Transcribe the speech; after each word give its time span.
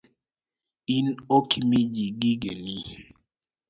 In 0.95 1.05
ok 1.37 1.49
imi 1.59 1.79
ji 1.93 2.05
gigeni? 2.19 2.77